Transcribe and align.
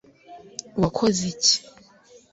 wakoze 0.81 1.21
iki 1.31 1.55